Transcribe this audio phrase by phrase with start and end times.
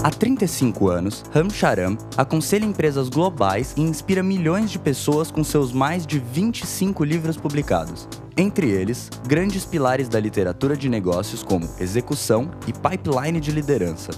[0.00, 5.72] Há 35 anos, Ram Charam aconselha empresas globais e inspira milhões de pessoas com seus
[5.72, 8.08] mais de 25 livros publicados.
[8.36, 14.12] Entre eles, grandes pilares da literatura de negócios como execução e pipeline de liderança.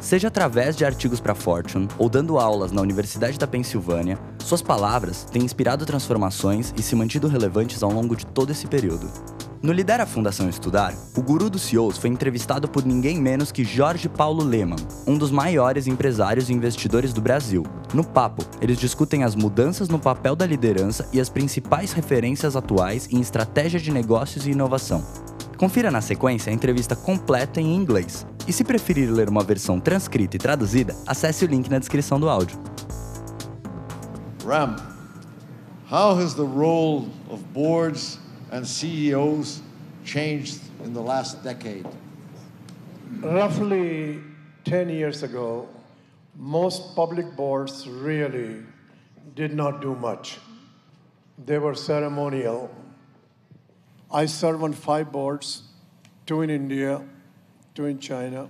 [0.00, 5.24] Seja através de artigos para Fortune ou dando aulas na Universidade da Pensilvânia, suas palavras
[5.24, 9.10] têm inspirado transformações e se mantido relevantes ao longo de todo esse período.
[9.66, 13.64] No Lidera a Fundação Estudar, o guru dos CEOs foi entrevistado por ninguém menos que
[13.64, 14.76] Jorge Paulo Leman,
[15.08, 17.64] um dos maiores empresários e investidores do Brasil.
[17.92, 23.08] No papo, eles discutem as mudanças no papel da liderança e as principais referências atuais
[23.10, 25.04] em estratégia de negócios e inovação.
[25.58, 28.24] Confira na sequência a entrevista completa em inglês.
[28.46, 32.28] E se preferir ler uma versão transcrita e traduzida, acesse o link na descrição do
[32.28, 32.56] áudio.
[34.46, 34.76] Ram,
[35.90, 38.20] how has the role of boards
[38.52, 39.65] and CEOs
[40.06, 41.86] changed in the last decade?
[43.20, 44.20] Roughly
[44.64, 45.68] 10 years ago,
[46.36, 48.62] most public boards really
[49.34, 50.38] did not do much.
[51.44, 52.70] They were ceremonial.
[54.10, 55.64] I serve on five boards
[56.24, 57.02] two in India,
[57.74, 58.48] two in China,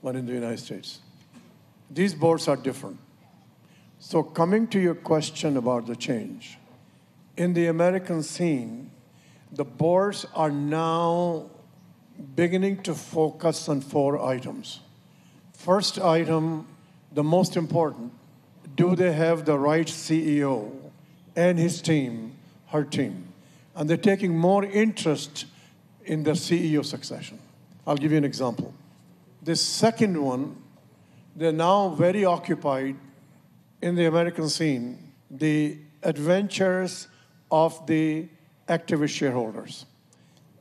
[0.00, 1.00] one in the United States.
[1.90, 2.98] These boards are different.
[3.98, 6.58] So, coming to your question about the change,
[7.36, 8.90] in the American scene,
[9.52, 11.50] the boards are now
[12.34, 14.80] beginning to focus on four items.
[15.52, 16.66] First item,
[17.12, 18.12] the most important
[18.74, 20.70] do they have the right CEO
[21.34, 22.36] and his team,
[22.68, 23.32] her team?
[23.74, 25.46] And they're taking more interest
[26.04, 27.40] in the CEO succession.
[27.86, 28.72] I'll give you an example.
[29.42, 30.56] The second one,
[31.34, 32.96] they're now very occupied
[33.82, 37.08] in the American scene, the adventures
[37.50, 38.28] of the
[38.68, 39.86] activist shareholders.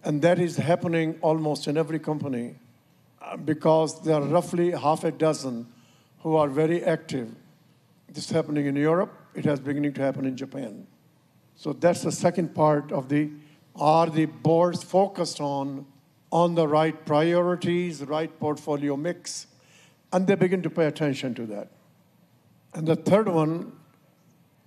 [0.03, 2.55] And that is happening almost in every company
[3.21, 5.67] uh, because there are roughly half a dozen
[6.19, 7.29] who are very active.
[8.07, 10.87] This is happening in Europe, it has beginning to happen in Japan.
[11.55, 13.29] So that's the second part of the
[13.75, 15.85] are the boards focused on
[16.31, 19.47] on the right priorities, right portfolio mix,
[20.11, 21.69] and they begin to pay attention to that.
[22.73, 23.71] And the third one,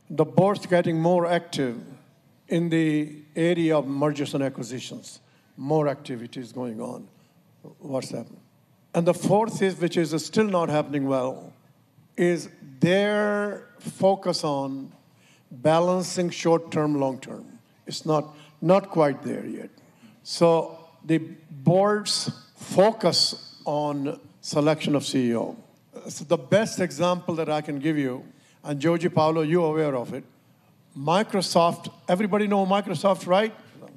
[0.09, 1.77] the board's getting more active
[2.50, 5.21] in the area of mergers and acquisitions,
[5.56, 7.09] more activities going on.
[7.78, 8.41] What's happening?
[8.93, 11.53] And the fourth is, which is still not happening well,
[12.16, 12.49] is
[12.81, 14.93] their focus on
[15.50, 17.47] balancing short term, long term.
[17.87, 19.71] It's not, not quite there yet.
[20.25, 25.56] So the board's focus on selection of CEO.
[26.09, 28.25] So the best example that I can give you,
[28.65, 30.25] and Jorge Paulo, you're aware of it,
[30.97, 33.55] Microsoft, everybody know Microsoft, right?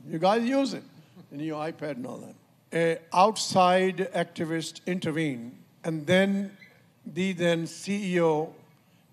[0.07, 0.83] You guys use it
[1.31, 2.35] in your iPad and all that.
[2.73, 6.55] A outside activist intervened, and then
[7.05, 8.49] the then CEO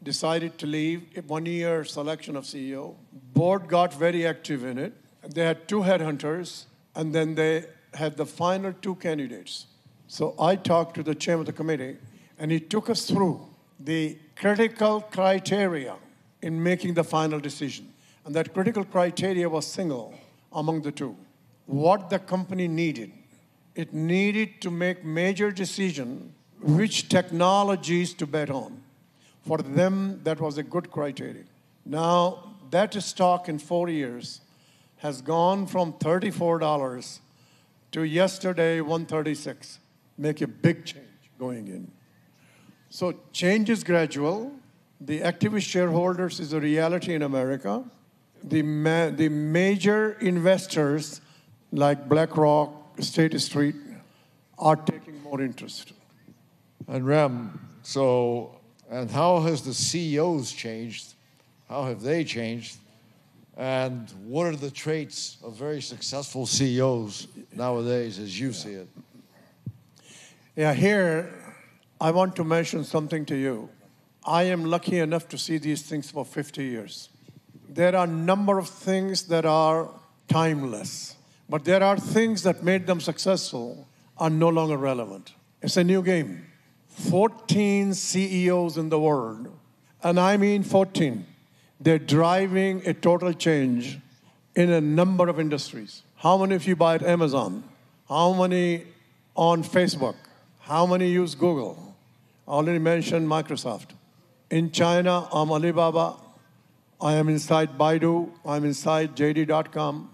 [0.02, 1.02] decided to leave.
[1.26, 2.94] One-year selection of CEO.
[3.34, 4.92] Board got very active in it.
[5.26, 6.64] They had two headhunters,
[6.94, 7.64] and then they
[7.94, 9.66] had the final two candidates.
[10.06, 11.97] So I talked to the chairman of the committee,
[12.38, 13.47] and he took us through
[13.78, 15.97] the critical criteria
[16.42, 17.92] in making the final decision.
[18.24, 20.14] And that critical criteria was single
[20.52, 21.16] among the two.
[21.66, 23.12] What the company needed.
[23.74, 28.82] It needed to make major decision which technologies to bet on.
[29.46, 31.44] For them, that was a good criteria.
[31.86, 34.40] Now, that stock in four years
[34.98, 37.20] has gone from $34
[37.92, 39.78] to yesterday 136.
[40.18, 41.06] Make a big change
[41.38, 41.90] going in.
[42.90, 44.52] So change is gradual.
[45.00, 47.84] The activist shareholders is a reality in America.
[48.44, 51.20] The, ma- the major investors
[51.72, 53.76] like BlackRock, State Street
[54.58, 55.92] are taking more interest.
[56.86, 61.14] And Ram, so, and how has the CEOs changed?
[61.68, 62.76] How have they changed?
[63.56, 68.88] And what are the traits of very successful CEOs nowadays as you see it?
[70.56, 71.32] Yeah, here
[72.00, 73.70] I want to mention something to you.
[74.30, 77.09] I am lucky enough to see these things for 50 years.
[77.68, 79.88] There are a number of things that are
[80.28, 81.16] timeless,
[81.48, 83.88] but there are things that made them successful
[84.18, 85.32] are no longer relevant.
[85.60, 86.47] It's a new game.
[86.86, 89.48] 14 CEOs in the world,
[90.00, 91.27] and I mean 14.
[91.80, 93.98] They're driving a total change
[94.54, 96.03] in a number of industries.
[96.15, 97.65] How many of you buy at Amazon?
[98.09, 98.84] How many
[99.34, 100.15] on Facebook?
[100.60, 101.97] How many use Google?
[102.47, 103.97] I already mentioned Microsoft.
[104.50, 106.16] In China, I'm Alibaba.
[107.00, 108.30] I am inside Baidu.
[108.44, 110.10] I'm inside JD.com.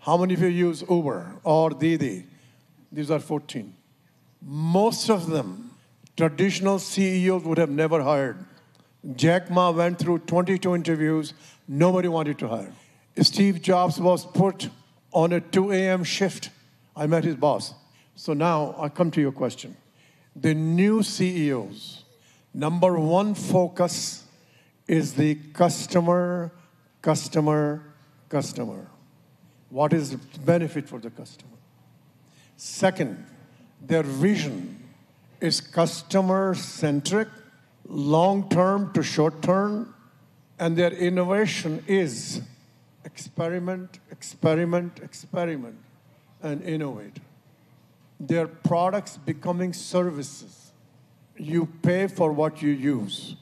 [0.00, 2.24] How many of you use Uber or Didi?
[2.90, 3.72] These are 14.
[4.42, 5.70] Most of them
[6.16, 8.44] traditional CEOs would have never hired.
[9.14, 11.32] Jack Ma went through 22 interviews,
[11.68, 12.72] nobody wanted to hire.
[13.20, 14.70] Steve Jobs was put
[15.12, 16.02] on a 2 a.m.
[16.02, 16.50] shift.
[16.96, 17.74] I met his boss.
[18.16, 19.76] So now I come to your question.
[20.34, 22.02] The new CEOs,
[22.56, 24.24] number one focus
[24.88, 26.50] is the customer,
[27.02, 27.82] customer,
[28.30, 28.86] customer.
[29.68, 31.52] What is the benefit for the customer?
[32.56, 33.24] Second,
[33.82, 34.82] their vision
[35.40, 37.28] is customer centric,
[37.86, 39.94] long term to short term,
[40.58, 42.40] and their innovation is
[43.04, 45.76] experiment, experiment, experiment,
[46.42, 47.18] and innovate.
[48.18, 50.65] Their products becoming services.
[51.38, 53.36] You pay for what you use.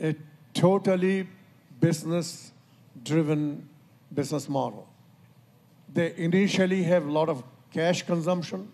[0.00, 0.14] A
[0.54, 1.28] totally
[1.80, 2.52] business
[3.02, 3.68] driven
[4.14, 4.86] business model.
[5.92, 7.42] They initially have a lot of
[7.72, 8.70] cash consumption,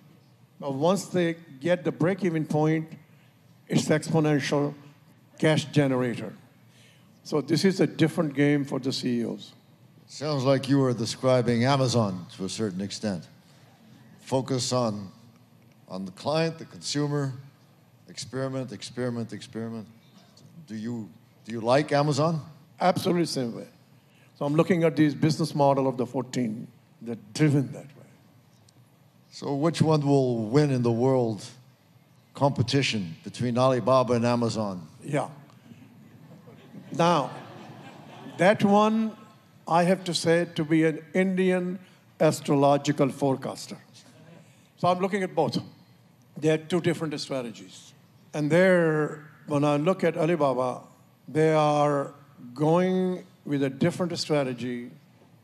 [0.61, 2.89] but once they get the break even point,
[3.69, 4.75] it's exponential
[5.39, 6.33] cash generator.
[7.25, 9.53] So this is a different game for the CEOs.
[10.07, 13.27] Sounds like you were describing Amazon to a certain extent.
[14.21, 15.13] Focus on,
[15.89, 17.35] on the client, the consumer,
[18.09, 19.87] experiment, experiment, experiment.
[20.67, 21.09] Do you,
[21.45, 22.41] do you like Amazon?
[22.81, 23.67] Absolutely same way.
[24.39, 26.67] So I'm looking at this business model of the 14.
[27.03, 28.07] They're driven that way.
[29.31, 31.45] So, which one will win in the world
[32.35, 34.87] competition between Alibaba and Amazon?
[35.05, 35.29] Yeah.
[36.93, 37.31] Now,
[38.39, 39.17] that one,
[39.67, 41.79] I have to say, to be an Indian
[42.21, 43.77] astrological forecaster.
[44.79, 45.59] So I'm looking at both.
[46.37, 47.93] They are two different strategies.
[48.39, 50.83] And there, when I look at Alibaba,
[51.27, 52.15] they are
[52.55, 54.93] going with a different strategy,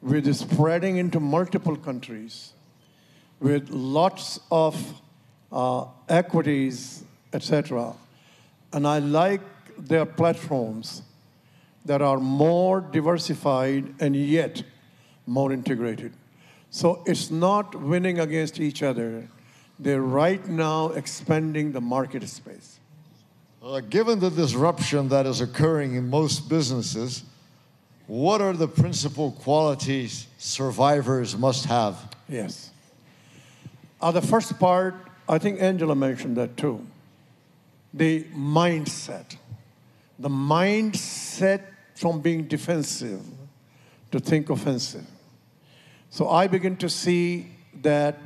[0.01, 2.53] with spreading into multiple countries,
[3.41, 4.77] with lots of
[5.51, 7.03] uh, equities,
[7.33, 7.95] etc.
[8.73, 9.41] And I like
[9.77, 11.03] their platforms
[11.85, 14.63] that are more diversified and yet
[15.27, 16.13] more integrated.
[16.71, 19.29] So it's not winning against each other.
[19.81, 22.79] They're right now expanding the market space.
[23.65, 27.25] Uh, given the disruption that is occurring in most businesses,
[28.07, 32.15] what are the principal qualities survivors must have?
[32.29, 32.71] Yes.
[34.03, 34.95] Uh, the first part,
[35.27, 36.85] I think Angela mentioned that too.
[37.95, 39.37] The mindset.
[40.19, 41.63] The mindset
[41.95, 43.23] from being defensive
[44.11, 45.07] to think offensive.
[46.11, 47.47] So I begin to see
[47.81, 48.19] that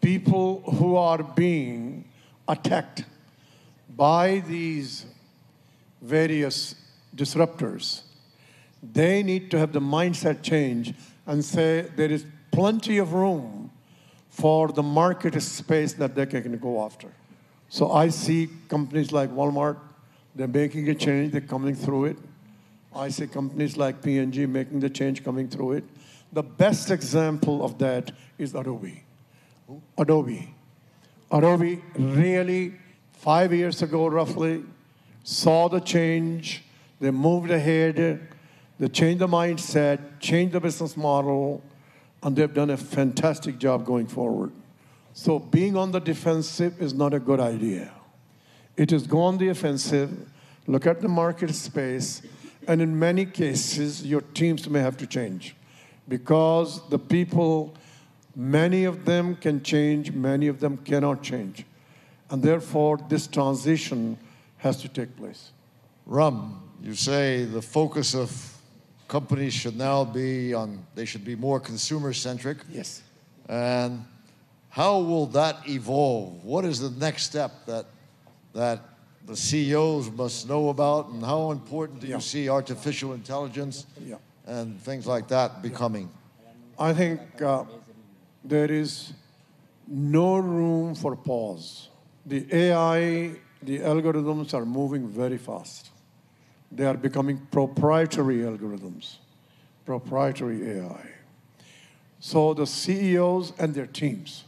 [0.00, 2.06] people who are being
[2.48, 3.04] attacked
[3.96, 5.06] by these
[6.02, 6.74] various
[7.14, 8.02] disruptors,
[8.82, 10.94] they need to have the mindset change
[11.26, 13.70] and say there is plenty of room
[14.28, 17.08] for the market space that they can go after.
[17.68, 19.78] So I see companies like Walmart,
[20.34, 22.18] they're making a change, they're coming through it.
[22.94, 25.84] I see companies like P&G making the change coming through it.
[26.32, 29.02] The best example of that is Adobe.
[29.98, 30.54] Adobe.
[31.30, 32.74] Adobe really,
[33.16, 34.64] five years ago roughly,
[35.24, 36.62] saw the change.
[37.00, 38.20] They moved ahead.
[38.78, 41.62] They changed the mindset, changed the business model,
[42.22, 44.52] and they've done a fantastic job going forward.
[45.12, 47.90] So being on the defensive is not a good idea.
[48.76, 50.28] It is go on the offensive,
[50.66, 52.20] look at the market space,
[52.68, 55.56] and in many cases, your teams may have to change
[56.08, 57.74] because the people,
[58.34, 61.64] many of them can change, many of them cannot change.
[62.30, 64.18] And therefore, this transition
[64.58, 65.50] has to take place.
[66.06, 68.30] Ram, you say the focus of
[69.08, 72.58] companies should now be on, they should be more consumer centric.
[72.70, 73.02] Yes.
[73.48, 74.04] And
[74.70, 76.44] how will that evolve?
[76.44, 77.86] What is the next step that,
[78.54, 78.80] that
[79.26, 82.16] the CEOs must know about, and how important do Yeah.
[82.16, 84.16] you see artificial intelligence Yeah.
[84.46, 86.10] and things like that becoming?
[86.78, 87.64] I think uh,
[88.44, 89.12] there is
[89.88, 91.88] no room for pause.
[92.26, 95.90] The AI, the algorithms are moving very fast.
[96.72, 99.16] They are becoming proprietary algorithms,
[99.84, 101.12] proprietary AI.
[102.18, 104.44] So the CEOs and their teams,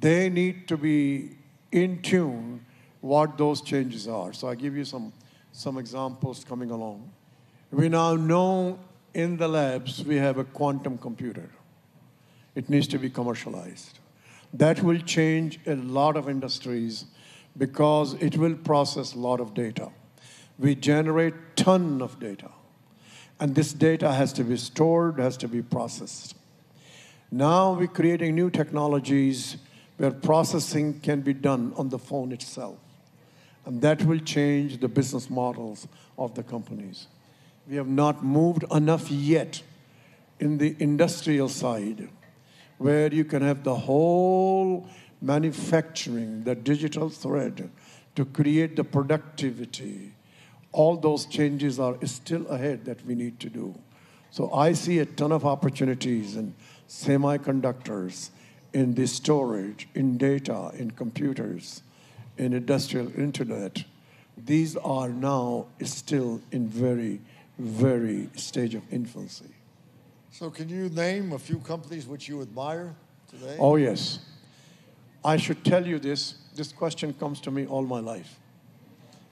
[0.00, 1.30] they need to be
[1.72, 2.64] in tune
[3.00, 4.32] what those changes are.
[4.34, 5.12] So I give you some,
[5.52, 7.10] some examples coming along.
[7.70, 8.78] We now know
[9.14, 11.50] in the labs we have a quantum computer.
[12.54, 13.98] It needs to be commercialized.
[14.54, 17.06] That will change a lot of industries
[17.58, 19.90] because it will process a lot of data.
[20.58, 22.50] We generate ton of data.
[23.40, 26.36] And this data has to be stored, has to be processed.
[27.32, 29.56] Now we're creating new technologies
[29.96, 32.78] where processing can be done on the phone itself.
[33.66, 37.08] And that will change the business models of the companies.
[37.68, 39.62] We have not moved enough yet
[40.38, 42.08] in the industrial side,
[42.78, 44.88] where you can have the whole
[45.20, 47.70] manufacturing, the digital thread
[48.14, 50.12] to create the productivity.
[50.72, 53.74] All those changes are still ahead that we need to do.
[54.30, 56.54] So I see a ton of opportunities in
[56.88, 58.30] semiconductors,
[58.72, 61.82] in the storage, in data, in computers,
[62.36, 63.84] in industrial internet.
[64.36, 67.20] These are now still in very,
[67.58, 69.54] very stage of infancy.
[70.34, 72.92] So, can you name a few companies which you admire
[73.30, 73.56] today?
[73.56, 74.18] Oh, yes.
[75.24, 76.34] I should tell you this.
[76.56, 78.40] This question comes to me all my life.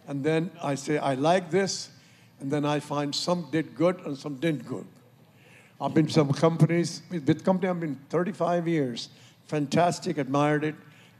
[0.06, 1.90] And then I say, I like this,
[2.38, 4.86] and then I find some did good and some didn't good.
[5.80, 9.08] I've been to some companies, with company I've been 35 years,
[9.46, 10.76] fantastic, admired it,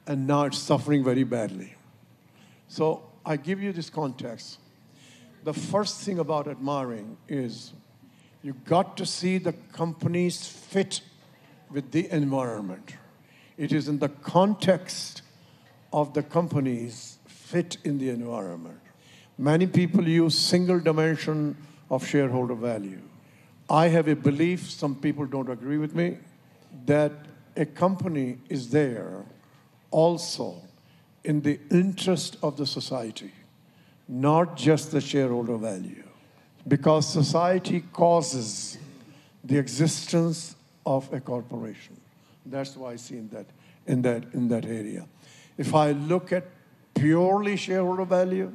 [0.07, 1.75] and now it's suffering very badly.
[2.69, 4.61] So I give you this context.
[5.43, 7.73] The first thing about admiring is
[8.43, 11.01] you got to see the companies fit
[11.71, 12.97] with the environment.
[13.57, 15.23] It is in the context
[15.93, 18.81] of the companies fit in the environment.
[19.39, 21.57] Many people use single dimension
[21.91, 23.01] of shareholder value.
[23.71, 26.19] I have a belief, some people don't agree with me,
[26.87, 27.13] that
[27.57, 29.25] a company is there
[29.91, 30.57] also
[31.25, 33.33] in the interest of the society,
[34.09, 36.02] not just the shareholder value.
[36.67, 38.79] Because society causes
[39.45, 42.01] the existence of a corporation.
[42.47, 43.47] That's why I see in that,
[43.87, 45.07] in that, in that area.
[45.59, 46.45] If I look at
[46.95, 48.53] purely shareholder value,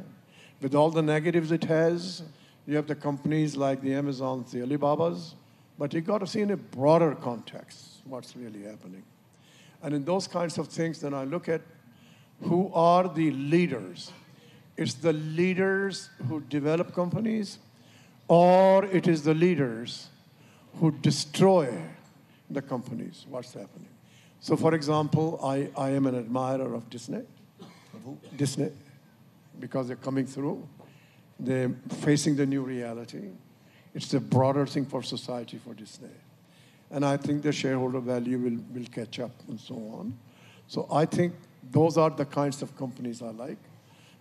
[0.62, 2.24] with all the negatives it has,
[2.66, 5.36] you have the companies like the Amazons, the Alibabas,
[5.78, 9.04] but you got to see in a broader context what's really happening.
[9.84, 11.62] And in those kinds of things, then I look at
[12.42, 14.12] who are the leaders.
[14.76, 17.60] It's the leaders who develop companies,
[18.28, 20.10] or it is the leaders
[20.80, 21.74] who destroy
[22.50, 23.26] the companies.
[23.30, 23.90] What's happening?
[24.40, 27.22] So, for example, I, I am an admirer of Disney.
[28.36, 28.72] Disney,
[29.60, 30.66] because they're coming through,
[31.40, 33.30] they're facing the new reality.
[33.94, 36.10] It's a broader thing for society for Disney.
[36.92, 40.18] And I think the shareholder value will, will catch up and so on.
[40.68, 41.34] So I think
[41.72, 43.58] those are the kinds of companies I like,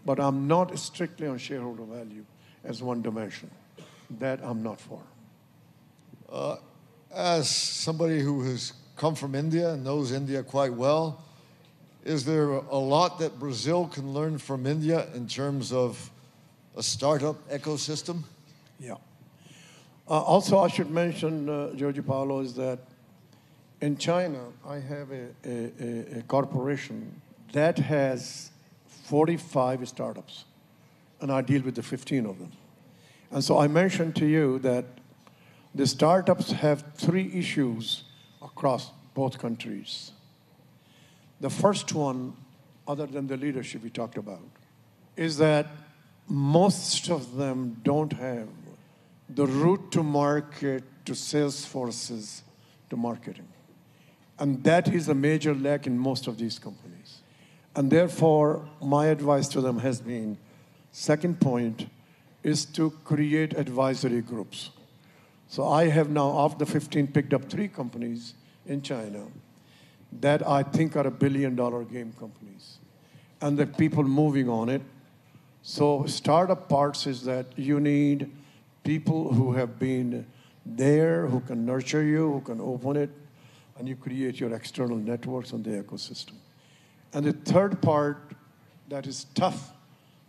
[0.04, 2.24] but I'm not strictly on shareholder value
[2.64, 3.50] as one dimension.
[4.18, 5.00] That I'm not for.
[6.30, 6.56] Uh,
[7.12, 11.22] as somebody who has come from India and knows India quite well,
[12.04, 16.10] is there a lot that Brazil can learn from India in terms of
[16.76, 18.22] a startup ecosystem?
[18.78, 18.94] Yeah.
[20.08, 22.78] Uh, also, I should mention, uh, Jorge Paulo, is that
[23.80, 27.20] in China, I have a, a, a, corporation
[27.52, 28.50] that has
[28.86, 30.44] 45 startups,
[31.20, 32.52] and I deal with the 15 of them.
[33.30, 34.84] And so I mentioned to you that
[35.74, 38.04] the startups have three issues
[38.42, 40.12] across both countries.
[41.40, 42.34] The first one,
[42.88, 44.40] other than the leadership we talked about,
[45.16, 45.66] is that
[46.28, 48.48] most of them don't have
[49.28, 52.42] the route to market to sales forces
[52.90, 53.48] to marketing.
[54.38, 57.22] And that is a major lack in most of these companies.
[57.74, 60.38] And therefore, my advice to them has been
[60.92, 61.88] second point
[62.46, 64.70] is to create advisory groups.
[65.48, 68.34] So I have now, after the 15, picked up three companies
[68.66, 69.26] in China
[70.20, 72.78] that I think are a billion dollar game companies.
[73.40, 74.82] And the people moving on it.
[75.62, 78.30] So startup parts is that you need
[78.84, 80.24] people who have been
[80.64, 83.10] there, who can nurture you, who can open it,
[83.76, 86.34] and you create your external networks and the ecosystem.
[87.12, 88.36] And the third part
[88.88, 89.72] that is tough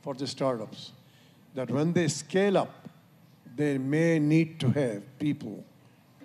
[0.01, 0.93] for the startups,
[1.57, 2.87] that when they scale up,
[3.55, 5.65] they may need to have people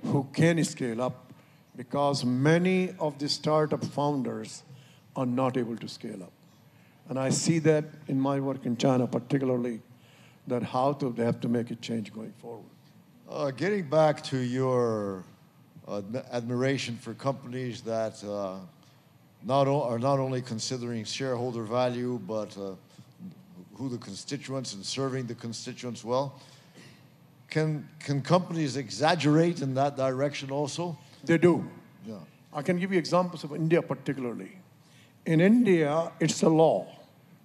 [0.04, 1.32] who can scale up
[1.74, 4.62] because many of the startup founders
[5.16, 6.32] are not able to scale up.
[7.08, 9.80] And I see that in my work in China, particularly,
[10.48, 12.68] that how to, they have to make a change going forward.
[13.26, 15.24] Uh, getting back to your
[15.88, 18.56] uh, admiration for companies that uh,
[19.42, 22.72] not are not only considering shareholder value, but uh,
[23.74, 26.40] who the constituents and serving the constituents well.
[27.48, 30.96] Can, can companies exaggerate in that direction also?
[31.24, 31.68] They do.
[32.06, 32.14] Yeah.
[32.52, 34.52] I can give you examples of India particularly.
[35.26, 36.86] In India, it's a law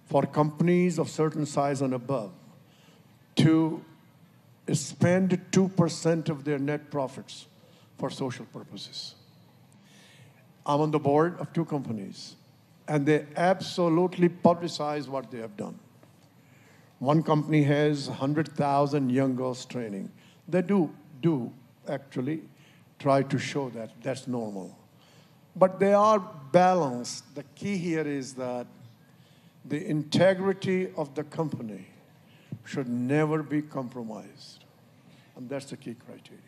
[0.06, 2.32] for companies of certain size and above
[3.36, 3.84] to
[4.72, 7.46] spend 2% of their net profits
[7.98, 9.14] for social purposes.
[10.66, 12.36] I'm on the board of two companies,
[12.86, 15.78] and they absolutely publicize what they have done.
[16.98, 20.10] One company has 100,000 young girls training.
[20.48, 21.52] They do, do
[21.88, 22.42] actually
[22.98, 24.76] try to show that that's normal.
[25.54, 26.18] But they are
[26.52, 27.34] balanced.
[27.34, 28.66] The key here is that
[29.64, 31.86] the integrity of the company
[32.64, 34.64] should never be compromised.
[35.36, 36.42] And that's the key criteria.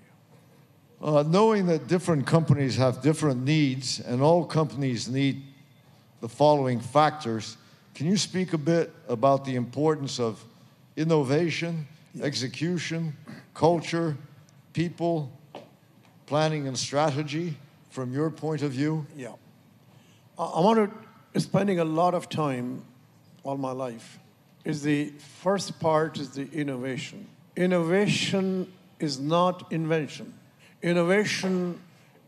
[1.00, 5.42] Uh, knowing that different companies have different needs and all companies need
[6.20, 7.56] the following factors,
[8.00, 10.42] can you speak a bit about the importance of
[10.96, 11.86] innovation,
[12.22, 13.14] execution,
[13.52, 14.16] culture,
[14.72, 15.30] people,
[16.24, 17.58] planning, and strategy
[17.90, 19.04] from your point of view?
[19.14, 19.34] Yeah.
[20.38, 20.90] I I want
[21.34, 22.84] to, spending a lot of time
[23.42, 24.18] all my life,
[24.64, 27.26] is the first part is the innovation.
[27.54, 30.32] Innovation is not invention.
[30.80, 31.78] Innovation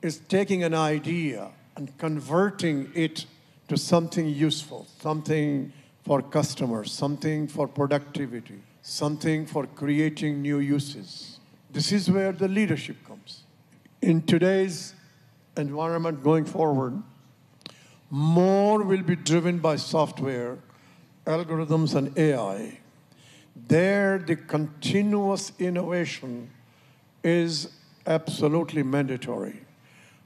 [0.03, 3.25] is taking an idea and converting it
[3.73, 11.41] to something useful, something for customers, something for productivity, something for creating new uses.
[11.71, 13.45] This is where the leadership comes.
[14.03, 14.93] In today's
[15.57, 17.03] environment going forward,
[18.11, 20.59] more will be driven by software,
[21.25, 22.79] algorithms, and AI.
[23.69, 26.51] There, the continuous innovation
[27.25, 27.71] is
[28.07, 29.63] absolutely mandatory.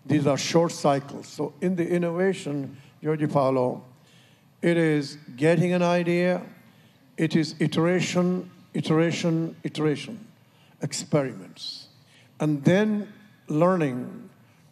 [0.05, 1.29] These are short cycles.
[1.29, 3.85] So, in the innovation, Jorge Paulo,
[4.63, 6.43] it is getting an idea,
[7.17, 10.27] it is iteration, iteration, iteration,
[10.83, 11.87] experiments,
[12.41, 13.13] and then
[13.47, 14.29] learning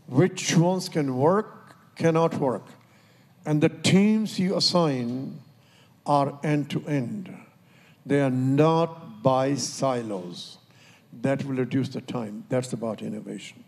[0.09, 2.67] which ones can work, cannot work.
[3.47, 5.39] And the teams you assign
[6.05, 7.35] are end to end.
[8.05, 10.59] They are not by silos.
[11.23, 12.45] That will reduce the time.
[12.49, 13.63] That's about innovation.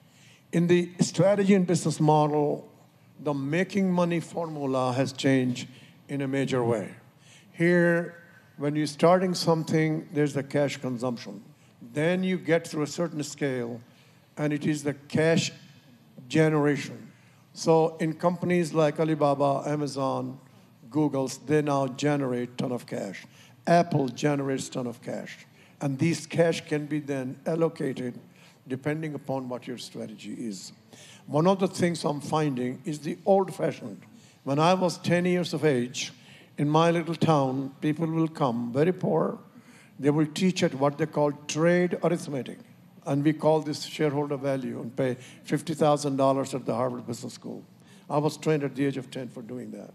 [0.51, 2.69] In the strategy and business model,
[3.21, 5.69] the making money formula has changed
[6.09, 6.95] in a major way.
[7.53, 8.23] Here,
[8.57, 11.43] when you're starting something, there's the cash consumption.
[11.93, 13.81] Then you get to a certain scale,
[14.37, 15.53] and it is the cash
[16.29, 17.13] generation.
[17.53, 20.39] So in companies like Alibaba, Amazon,
[20.91, 23.25] Google's, they now generate ton of cash.
[23.67, 25.47] Apple generates ton of cash.
[25.81, 28.19] And these cash can be then allocated
[28.69, 30.73] depending upon what your strategy is.
[31.27, 34.03] One of the things I'm finding is the old fashioned.
[34.45, 36.13] When I was 10 years of age,
[36.57, 39.39] in my little town, people will come, very poor.
[39.99, 42.59] They will teach at what they call trade arithmetic.
[43.05, 47.65] And we call this shareholder value and pay $50,000 at the Harvard Business School.
[48.09, 49.91] I was trained at the age of 10 for doing that.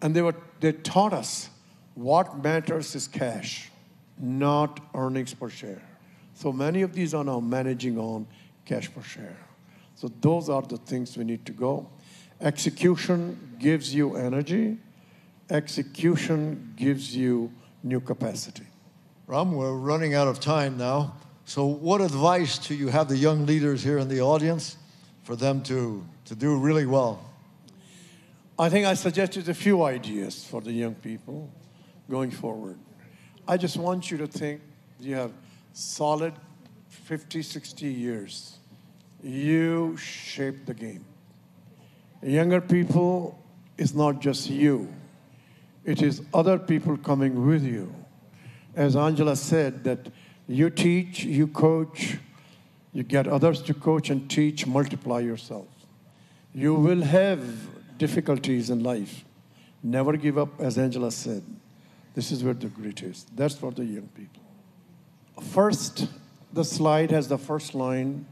[0.00, 1.48] And they, were, they taught us
[1.94, 3.70] what matters is cash,
[4.18, 5.82] not earnings per share.
[6.34, 8.26] So many of these are now managing on
[8.64, 9.36] cash per share.
[10.02, 11.88] So those are the things we need to go.
[12.40, 14.78] Execution gives you energy.
[15.48, 17.52] Execution gives you
[17.84, 18.66] new capacity.
[19.28, 21.14] Ram, we're running out of time now.
[21.44, 24.76] So, what advice do you have the young leaders here in the audience
[25.22, 27.22] for them to, to do really well?
[28.58, 31.48] I think I suggested a few ideas for the young people
[32.10, 32.76] going forward.
[33.46, 34.62] I just want you to think
[34.98, 35.30] you have
[35.74, 36.34] solid
[36.88, 38.58] 50, 60 years.
[39.22, 41.04] You shape the game.
[42.22, 43.38] Younger people
[43.78, 44.92] is not just you,
[45.84, 47.92] it is other people coming with you.
[48.74, 50.08] As Angela said, that
[50.46, 52.18] you teach, you coach,
[52.92, 55.66] you get others to coach and teach, multiply yourself.
[56.54, 59.24] You will have difficulties in life.
[59.82, 61.42] Never give up, as Angela said.
[62.14, 63.26] This is where the grit is.
[63.34, 64.42] That's for the young people.
[65.50, 66.08] First,
[66.52, 68.26] the slide has the first line.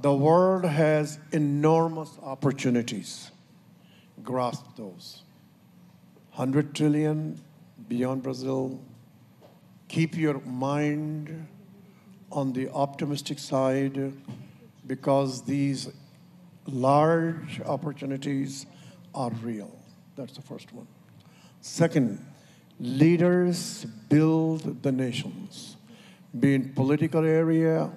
[0.00, 3.32] The world has enormous opportunities.
[4.22, 5.24] Grasp those.
[6.34, 7.40] 100 trillion
[7.88, 8.80] beyond Brazil.
[9.88, 11.48] Keep your mind
[12.30, 14.12] on the optimistic side
[14.86, 15.88] because these
[16.66, 18.66] large opportunities
[19.16, 19.76] are real.
[20.14, 20.86] That's the first one.
[21.60, 22.24] Second,
[22.78, 25.76] leaders build the nations,
[26.38, 27.90] be in political area,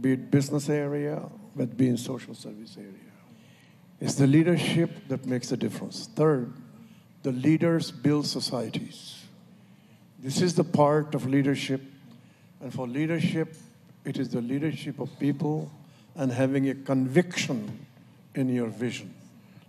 [0.00, 1.22] be it business area,
[1.56, 2.90] but be in social service area.
[4.00, 6.08] It's the leadership that makes a difference.
[6.14, 6.52] Third,
[7.22, 9.22] the leaders build societies.
[10.18, 11.80] This is the part of leadership.
[12.60, 13.54] And for leadership,
[14.04, 15.70] it is the leadership of people
[16.16, 17.86] and having a conviction
[18.34, 19.14] in your vision.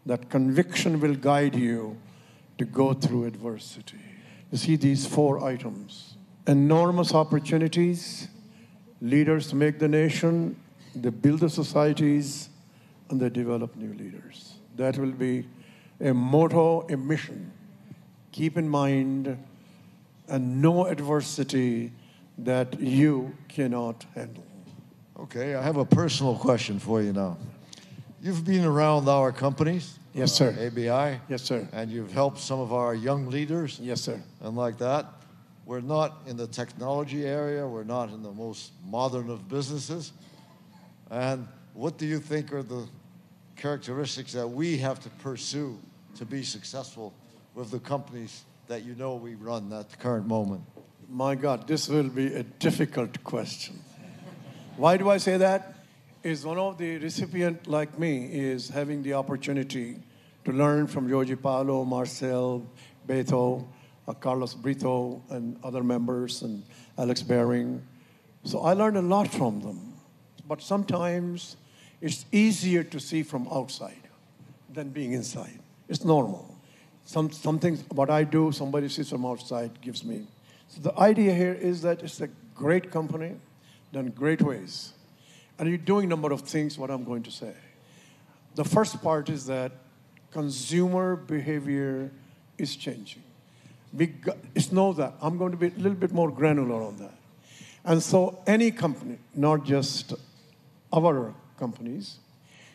[0.06, 1.98] That conviction will guide you
[2.58, 4.00] to go through adversity.
[4.52, 6.16] You see these four items
[6.48, 8.28] enormous opportunities,
[9.10, 10.56] leaders make the nation,
[10.96, 12.50] they build the societies,
[13.10, 14.56] and they develop new leaders.
[14.78, 15.46] That will be
[16.02, 17.52] a motto, a mission.
[18.32, 19.38] Keep in mind
[20.28, 21.92] and no adversity
[22.40, 24.44] that you cannot handle.
[25.20, 27.38] Okay, I have a personal question for you now.
[28.22, 30.56] You've been around our companies, Yes, sir.
[30.58, 31.68] Uh, ABI, Yes, sir.
[31.74, 34.20] and you've helped some of our young leaders Yes, sir.
[34.42, 35.06] and like that.
[35.66, 40.12] We're not in the technology area, we're not in the most modern of businesses.
[41.10, 42.88] And what do you think are the
[43.56, 45.80] characteristics that we have to pursue
[46.18, 47.14] to be successful
[47.56, 50.62] with the companies that you know we run at the current moment?
[51.10, 53.80] My God, this will be a difficult question.
[54.78, 55.74] Why do I say that?
[56.22, 59.98] Is one of the recipient like me is having the opportunity
[60.44, 62.64] to learn from Jorge Paulo, Marcel,
[63.08, 63.66] Beto,
[64.08, 66.64] Uh, Carlos Brito, and other members, and
[66.98, 67.82] Alex Behring.
[68.44, 69.94] So I learned a lot from them.
[70.48, 71.58] But sometimes
[72.02, 74.04] it's easier to see from outside
[74.72, 75.60] than being inside.
[75.90, 76.56] It's normal.
[77.06, 80.28] Some, some things, what I do, somebody sees from outside gives me.
[80.68, 83.36] So the idea here is that it's a great company,
[83.92, 84.94] done great ways.
[85.58, 87.54] And you're doing a number of things, what I'm going to say.
[88.56, 89.72] The first part is that
[90.32, 92.12] consumer behavior
[92.58, 93.24] is changing.
[93.96, 94.14] We
[94.72, 95.14] know that.
[95.22, 97.14] I'm going to be a little bit more granular on that.
[97.86, 100.14] And so any company, not just
[100.92, 102.18] our companies,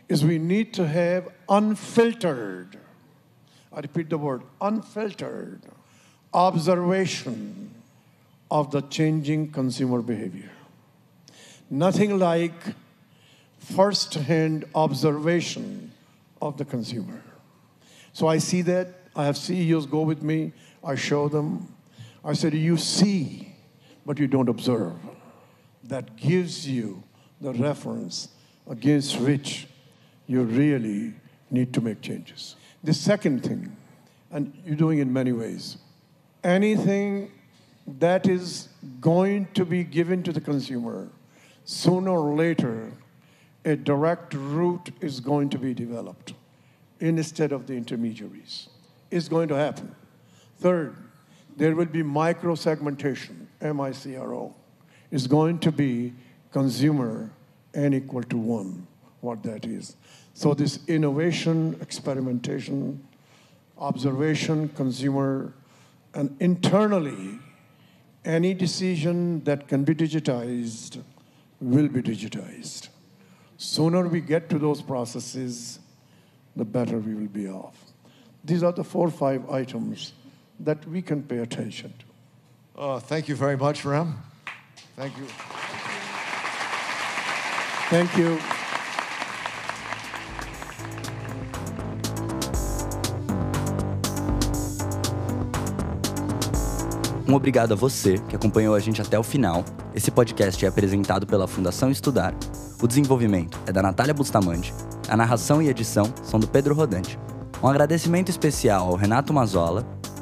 [0.08, 2.78] is we need to have unfiltered,
[3.72, 5.62] I repeat the word, unfiltered
[6.32, 7.74] observation
[8.50, 10.50] of the changing consumer behavior.
[11.68, 12.54] Nothing like
[13.58, 15.92] first hand observation
[16.40, 17.22] of the consumer.
[18.12, 18.88] So I see that.
[19.14, 20.52] I have CEOs go with me.
[20.84, 21.74] I show them.
[22.24, 23.54] I said, You see,
[24.06, 24.94] but you don't observe.
[25.84, 27.02] That gives you
[27.40, 28.28] the reference
[28.68, 29.66] against which
[30.26, 31.14] you really
[31.50, 32.56] need to make changes.
[32.84, 33.76] The second thing,
[34.30, 35.78] and you're doing it in many ways,
[36.44, 37.30] anything
[37.98, 38.68] that is
[39.00, 41.08] going to be given to the consumer,
[41.64, 42.92] sooner or later,
[43.64, 46.34] a direct route is going to be developed
[47.00, 48.68] instead of the intermediaries.
[49.10, 49.94] It's going to happen.
[50.60, 50.94] Third,
[51.56, 54.52] there will be micro segmentation, MICRO.
[55.10, 56.12] It's going to be
[56.52, 57.30] consumer
[57.72, 58.86] n equal to one,
[59.22, 59.96] what that is.
[60.34, 63.02] So this innovation, experimentation,
[63.78, 65.54] observation, consumer,
[66.12, 67.38] and internally,
[68.24, 71.02] any decision that can be digitized
[71.60, 72.88] will be digitized.
[73.56, 75.78] Sooner we get to those processes,
[76.54, 77.76] the better we will be off.
[78.44, 80.12] These are the four or five items
[80.64, 82.80] that we can pay attention to.
[82.80, 84.16] Uh, thank you very much, Ram.
[84.96, 85.26] Thank you.
[87.90, 88.38] Thank you.
[97.30, 99.64] Um obrigado a você que acompanhou a gente até o final.
[99.94, 102.34] Esse podcast é apresentado pela Fundação Estudar.
[102.82, 104.74] O desenvolvimento é da Natália Bustamante.
[105.08, 107.18] A narração e edição são do Pedro Rodante.
[107.62, 109.99] Um agradecimento especial ao Renato Mazola.